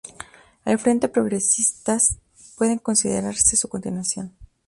[0.65, 2.17] El frente Progresistas
[2.57, 4.33] puede considerarse su continuación.